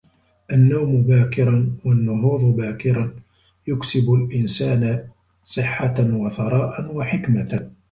[0.51, 3.15] النوم باكراً والنهوض باكراً
[3.67, 5.07] يكسب الإنسان
[5.45, 7.71] صحة وثراء وحكمة.